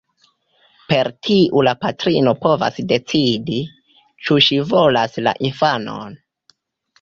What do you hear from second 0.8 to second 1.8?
Per tiu la